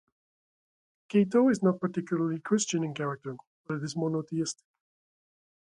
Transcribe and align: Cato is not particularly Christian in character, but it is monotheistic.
Cato 1.09 1.47
is 1.49 1.61
not 1.61 1.79
particularly 1.79 2.39
Christian 2.39 2.83
in 2.83 2.95
character, 2.95 3.37
but 3.67 3.75
it 3.75 3.83
is 3.83 3.95
monotheistic. 3.95 4.65